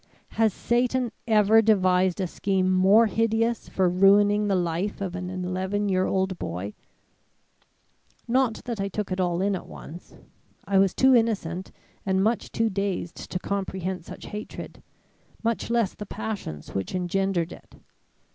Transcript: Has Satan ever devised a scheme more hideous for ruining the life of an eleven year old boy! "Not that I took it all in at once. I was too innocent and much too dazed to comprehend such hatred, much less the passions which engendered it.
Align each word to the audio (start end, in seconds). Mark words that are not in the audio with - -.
Has 0.29 0.51
Satan 0.51 1.11
ever 1.27 1.61
devised 1.61 2.19
a 2.19 2.25
scheme 2.25 2.71
more 2.73 3.05
hideous 3.05 3.69
for 3.69 3.87
ruining 3.87 4.47
the 4.47 4.55
life 4.55 4.99
of 4.99 5.15
an 5.15 5.29
eleven 5.29 5.89
year 5.89 6.07
old 6.07 6.39
boy! 6.39 6.73
"Not 8.27 8.63
that 8.65 8.81
I 8.81 8.87
took 8.87 9.11
it 9.11 9.19
all 9.19 9.43
in 9.43 9.55
at 9.55 9.67
once. 9.67 10.15
I 10.65 10.79
was 10.79 10.95
too 10.95 11.13
innocent 11.13 11.71
and 12.03 12.23
much 12.23 12.51
too 12.51 12.67
dazed 12.71 13.29
to 13.29 13.37
comprehend 13.37 14.03
such 14.03 14.25
hatred, 14.25 14.81
much 15.43 15.69
less 15.69 15.93
the 15.93 16.07
passions 16.07 16.73
which 16.73 16.95
engendered 16.95 17.51
it. 17.51 17.75